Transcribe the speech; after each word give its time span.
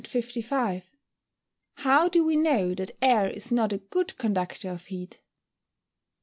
_How 1.77 2.09
do 2.09 2.25
we 2.25 2.35
know 2.35 2.73
that 2.73 2.89
air 3.03 3.29
is 3.29 3.51
not 3.51 3.71
a 3.71 3.77
good 3.77 4.17
conductor 4.17 4.71
of 4.71 4.85
heat? 4.85 5.21